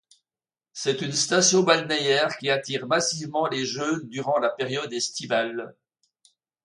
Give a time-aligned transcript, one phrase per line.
[0.73, 5.75] C'est une station balnéaire qui attire massivement les jeunes durant la période estivale.